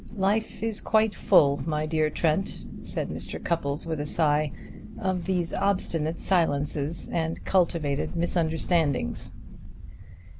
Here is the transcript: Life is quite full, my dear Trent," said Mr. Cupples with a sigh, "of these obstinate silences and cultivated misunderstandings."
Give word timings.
Life 0.17 0.63
is 0.63 0.81
quite 0.81 1.13
full, 1.13 1.61
my 1.69 1.85
dear 1.85 2.09
Trent," 2.09 2.65
said 2.81 3.09
Mr. 3.09 3.39
Cupples 3.39 3.85
with 3.85 3.99
a 3.99 4.05
sigh, 4.07 4.51
"of 4.97 5.25
these 5.25 5.53
obstinate 5.53 6.19
silences 6.19 7.07
and 7.13 7.45
cultivated 7.45 8.15
misunderstandings." 8.15 9.35